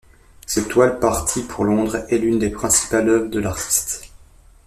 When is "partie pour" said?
0.97-1.63